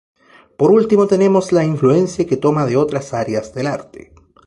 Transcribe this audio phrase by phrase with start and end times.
[0.57, 4.11] Por último tenemos la influencia que toma de otras áreas del arte.